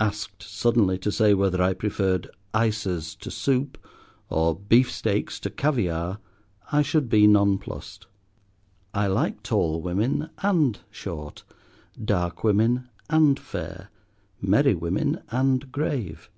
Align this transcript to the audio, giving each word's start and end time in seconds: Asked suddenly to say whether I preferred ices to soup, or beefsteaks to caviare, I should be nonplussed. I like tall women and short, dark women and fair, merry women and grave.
Asked 0.00 0.42
suddenly 0.42 0.98
to 0.98 1.12
say 1.12 1.32
whether 1.32 1.62
I 1.62 1.72
preferred 1.72 2.28
ices 2.52 3.14
to 3.20 3.30
soup, 3.30 3.78
or 4.28 4.56
beefsteaks 4.58 5.38
to 5.38 5.48
caviare, 5.48 6.18
I 6.72 6.82
should 6.82 7.08
be 7.08 7.28
nonplussed. 7.28 8.08
I 8.92 9.06
like 9.06 9.44
tall 9.44 9.80
women 9.80 10.30
and 10.38 10.80
short, 10.90 11.44
dark 12.04 12.42
women 12.42 12.88
and 13.08 13.38
fair, 13.38 13.90
merry 14.42 14.74
women 14.74 15.20
and 15.30 15.70
grave. 15.70 16.30